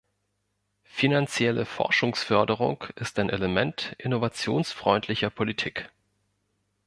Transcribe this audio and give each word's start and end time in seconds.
Finanzielle 0.83 1.63
Forschungsförderung 1.63 2.85
ist 2.95 3.19
ein 3.19 3.29
Element 3.29 3.93
innovationsfreundlicher 3.99 5.29
Politik. 5.29 5.91